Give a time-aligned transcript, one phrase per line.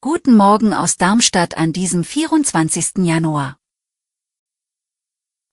[0.00, 2.98] Guten Morgen aus Darmstadt an diesem 24.
[2.98, 3.58] Januar.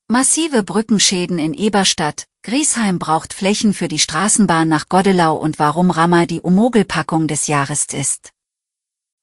[0.07, 6.27] Massive Brückenschäden in Eberstadt, Griesheim braucht Flächen für die Straßenbahn nach Godelau und warum Rammer
[6.27, 8.31] die Umogelpackung des Jahres ist.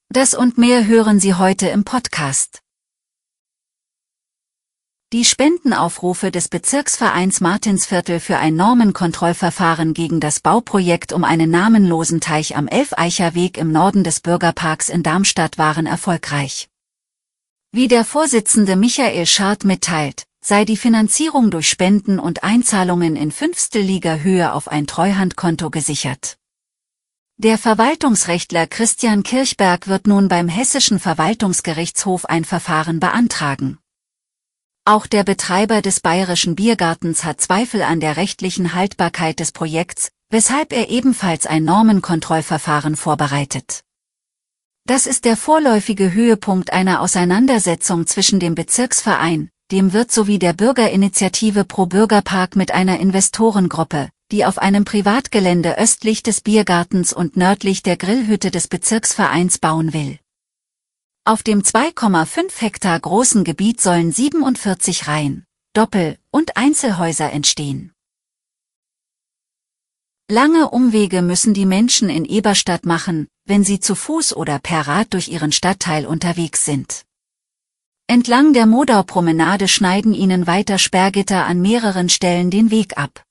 [0.08, 2.63] Das und mehr hören Sie heute im Podcast.
[5.14, 12.56] Die Spendenaufrufe des Bezirksvereins Martinsviertel für ein Normenkontrollverfahren gegen das Bauprojekt um einen namenlosen Teich
[12.56, 16.68] am Elfeicher Weg im Norden des Bürgerparks in Darmstadt waren erfolgreich.
[17.70, 24.16] Wie der Vorsitzende Michael Schart mitteilt, sei die Finanzierung durch Spenden und Einzahlungen in Fünftelliga
[24.16, 26.38] Höhe auf ein Treuhandkonto gesichert.
[27.36, 33.78] Der Verwaltungsrechtler Christian Kirchberg wird nun beim Hessischen Verwaltungsgerichtshof ein Verfahren beantragen.
[34.86, 40.74] Auch der Betreiber des Bayerischen Biergartens hat Zweifel an der rechtlichen Haltbarkeit des Projekts, weshalb
[40.74, 43.80] er ebenfalls ein Normenkontrollverfahren vorbereitet.
[44.84, 51.64] Das ist der vorläufige Höhepunkt einer Auseinandersetzung zwischen dem Bezirksverein, dem Wirt sowie der Bürgerinitiative
[51.64, 57.96] Pro Bürgerpark mit einer Investorengruppe, die auf einem Privatgelände östlich des Biergartens und nördlich der
[57.96, 60.18] Grillhütte des Bezirksvereins bauen will.
[61.26, 67.94] Auf dem 2,5 Hektar großen Gebiet sollen 47 Reihen, Doppel- und Einzelhäuser entstehen.
[70.30, 75.14] Lange Umwege müssen die Menschen in Eberstadt machen, wenn sie zu Fuß oder per Rad
[75.14, 77.06] durch ihren Stadtteil unterwegs sind.
[78.06, 83.24] Entlang der Modau-Promenade schneiden ihnen weiter Sperrgitter an mehreren Stellen den Weg ab.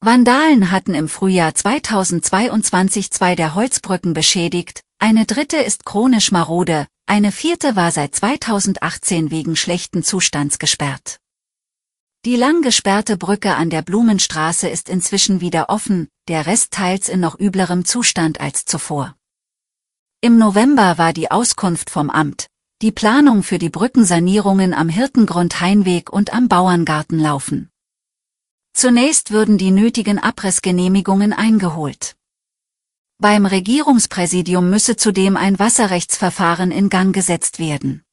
[0.00, 7.30] Vandalen hatten im Frühjahr 2022 zwei der Holzbrücken beschädigt, eine dritte ist chronisch marode, eine
[7.30, 11.20] vierte war seit 2018 wegen schlechten Zustands gesperrt.
[12.24, 17.20] Die lang gesperrte Brücke an der Blumenstraße ist inzwischen wieder offen, der Rest teils in
[17.20, 19.14] noch üblerem Zustand als zuvor.
[20.20, 22.48] Im November war die Auskunft vom Amt,
[22.82, 27.70] die Planung für die Brückensanierungen am Hirtengrund Heinweg und am Bauerngarten laufen.
[28.72, 32.17] Zunächst würden die nötigen Abrissgenehmigungen eingeholt.
[33.20, 38.04] Beim Regierungspräsidium müsse zudem ein Wasserrechtsverfahren in Gang gesetzt werden.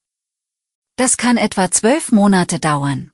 [0.96, 3.12] Das kann etwa zwölf Monate dauern.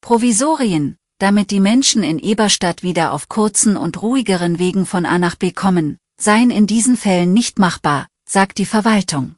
[0.00, 5.36] Provisorien, damit die Menschen in Eberstadt wieder auf kurzen und ruhigeren Wegen von A nach
[5.36, 9.36] B kommen, seien in diesen Fällen nicht machbar, sagt die Verwaltung.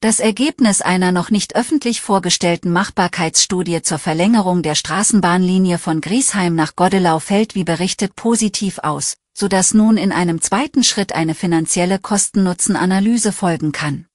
[0.00, 6.76] Das Ergebnis einer noch nicht öffentlich vorgestellten Machbarkeitsstudie zur Verlängerung der Straßenbahnlinie von Griesheim nach
[6.76, 11.98] Godelau fällt wie berichtet positiv aus, so dass nun in einem zweiten Schritt eine finanzielle
[11.98, 14.06] Kosten-Nutzen-Analyse folgen kann.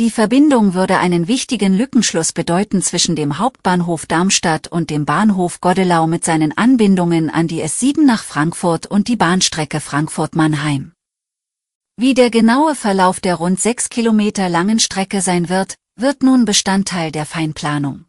[0.00, 6.08] Die Verbindung würde einen wichtigen Lückenschluss bedeuten zwischen dem Hauptbahnhof Darmstadt und dem Bahnhof Godelau
[6.08, 10.92] mit seinen Anbindungen an die S7 nach Frankfurt und die Bahnstrecke Frankfurt-Mannheim.
[12.02, 17.12] Wie der genaue Verlauf der rund sechs Kilometer langen Strecke sein wird, wird nun Bestandteil
[17.12, 18.06] der Feinplanung.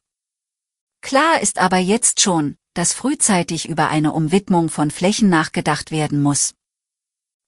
[1.03, 6.55] Klar ist aber jetzt schon, dass frühzeitig über eine Umwidmung von Flächen nachgedacht werden muss.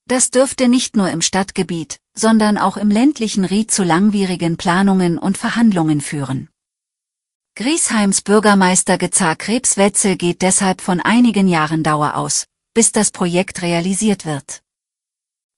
[0.07, 5.39] Das dürfte nicht nur im Stadtgebiet, sondern auch im ländlichen Ried zu langwierigen Planungen und
[5.39, 6.50] Verhandlungen führen.
[7.56, 12.45] Griesheims Bürgermeister Gezar Krebswetzel geht deshalb von einigen Jahren Dauer aus,
[12.75, 14.62] bis das Projekt realisiert wird.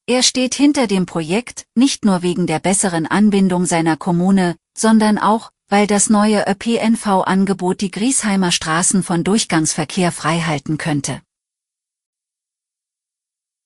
[0.09, 5.51] Er steht hinter dem Projekt, nicht nur wegen der besseren Anbindung seiner Kommune, sondern auch,
[5.67, 11.21] weil das neue ÖPNV-Angebot die Griesheimer Straßen von Durchgangsverkehr freihalten könnte.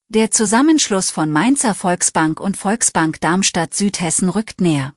[0.08, 4.94] Der Zusammenschluss von Mainzer Volksbank und Volksbank Darmstadt Südhessen rückt näher.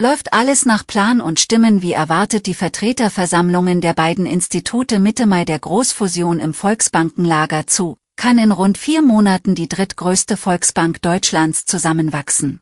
[0.00, 5.44] Läuft alles nach Plan und Stimmen wie erwartet die Vertreterversammlungen der beiden Institute Mitte Mai
[5.44, 12.60] der Großfusion im Volksbankenlager zu, kann in rund vier Monaten die drittgrößte Volksbank Deutschlands zusammenwachsen.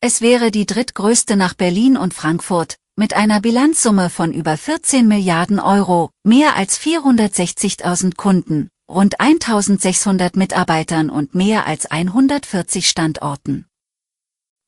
[0.00, 5.58] Es wäre die drittgrößte nach Berlin und Frankfurt, mit einer Bilanzsumme von über 14 Milliarden
[5.58, 13.66] Euro, mehr als 460.000 Kunden, rund 1.600 Mitarbeitern und mehr als 140 Standorten.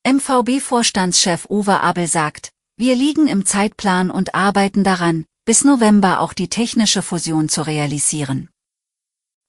[0.07, 6.49] MVB-Vorstandschef Uwe Abel sagt, wir liegen im Zeitplan und arbeiten daran, bis November auch die
[6.49, 8.49] technische Fusion zu realisieren.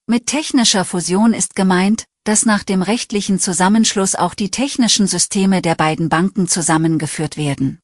[0.07, 5.73] Mit technischer Fusion ist gemeint, dass nach dem rechtlichen Zusammenschluss auch die technischen Systeme der
[5.73, 7.79] beiden Banken zusammengeführt werden.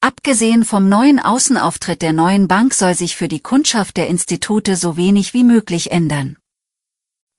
[0.00, 4.96] Abgesehen vom neuen Außenauftritt der neuen Bank soll sich für die Kundschaft der Institute so
[4.96, 6.38] wenig wie möglich ändern.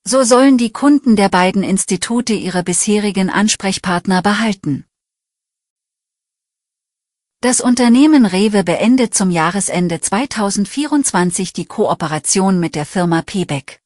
[0.03, 4.85] So sollen die Kunden der beiden Institute ihre bisherigen Ansprechpartner behalten.
[7.43, 13.81] Das Unternehmen Rewe beendet zum Jahresende 2024 die Kooperation mit der Firma Pebeck.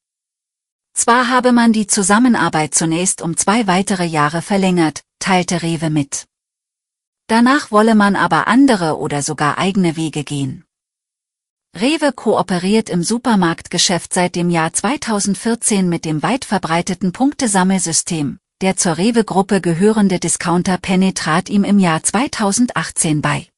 [0.92, 6.26] Zwar habe man die Zusammenarbeit zunächst um zwei weitere Jahre verlängert, teilte Rewe mit.
[7.28, 10.66] Danach wolle man aber andere oder sogar eigene Wege gehen.
[11.74, 18.38] Rewe kooperiert im Supermarktgeschäft seit dem Jahr 2014 mit dem weit verbreiteten Punktesammelsystem.
[18.62, 23.48] Der zur Rewe-Gruppe gehörende Discounter Penny trat ihm im Jahr 2018 bei.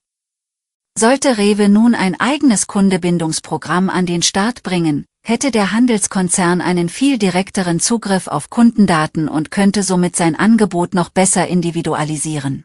[0.99, 7.17] Sollte Rewe nun ein eigenes Kundebindungsprogramm an den Start bringen, hätte der Handelskonzern einen viel
[7.17, 12.65] direkteren Zugriff auf Kundendaten und könnte somit sein Angebot noch besser individualisieren.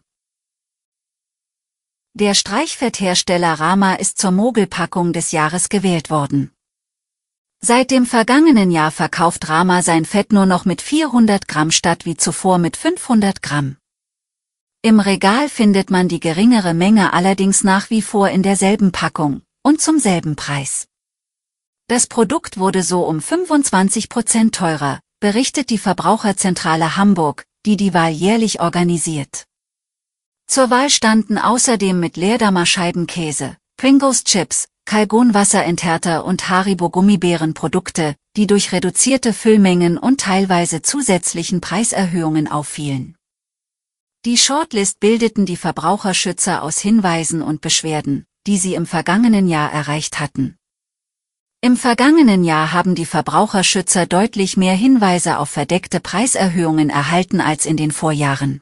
[2.16, 6.53] Der Streichfetthersteller Rama ist zur Mogelpackung des Jahres gewählt worden.
[7.66, 12.18] Seit dem vergangenen Jahr verkauft Rama sein Fett nur noch mit 400 Gramm statt wie
[12.18, 13.78] zuvor mit 500 Gramm.
[14.82, 19.80] Im Regal findet man die geringere Menge allerdings nach wie vor in derselben Packung und
[19.80, 20.90] zum selben Preis.
[21.88, 28.12] Das Produkt wurde so um 25 Prozent teurer, berichtet die Verbraucherzentrale Hamburg, die die Wahl
[28.12, 29.46] jährlich organisiert.
[30.48, 38.16] Zur Wahl standen außerdem mit Leerdamer Scheibenkäse, Pringles Chips, Calgon Wasserenthärter und Haribo Gummibären Produkte,
[38.36, 43.16] die durch reduzierte Füllmengen und teilweise zusätzlichen Preiserhöhungen auffielen.
[44.26, 50.20] Die Shortlist bildeten die Verbraucherschützer aus Hinweisen und Beschwerden, die sie im vergangenen Jahr erreicht
[50.20, 50.58] hatten.
[51.62, 57.78] Im vergangenen Jahr haben die Verbraucherschützer deutlich mehr Hinweise auf verdeckte Preiserhöhungen erhalten als in
[57.78, 58.62] den Vorjahren.